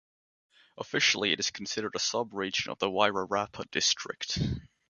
[0.79, 4.39] Officially it is considered a sub-region of the Wairarapa district.